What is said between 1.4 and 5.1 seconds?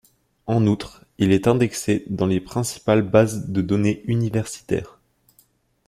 indexé dans les principales bases de données universitaires.